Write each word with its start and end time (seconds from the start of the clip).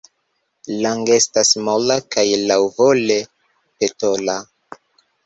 Lang' 0.85 1.01
estas 1.17 1.51
mola 1.67 1.97
kaj 2.15 2.23
laŭvole 2.53 3.19
petola. 3.29 4.39